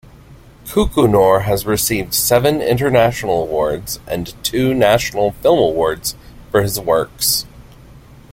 [0.65, 6.15] Kukunoor has received seven International Awards, and two National Film Awards
[6.49, 7.45] for his works.